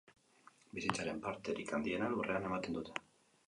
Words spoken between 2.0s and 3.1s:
lurrean ematen dute.